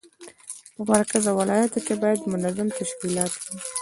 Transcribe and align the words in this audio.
په 0.75 0.81
مرکز 0.89 1.23
او 1.29 1.35
ولایاتو 1.41 1.79
کې 1.85 1.93
باید 2.03 2.29
منظم 2.31 2.67
تشکیلات 2.79 3.33
وي. 3.41 3.57